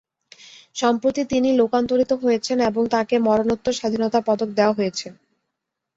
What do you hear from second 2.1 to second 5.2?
হয়েছেন এবং তাঁকে মরণোত্তর স্বাধীনতা পদক দেওয়া হয়েছে।